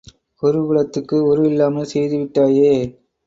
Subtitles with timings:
[0.43, 2.73] குருகுலத்துக்கு உரு இல்லாமல் செய்து விட்டாயே!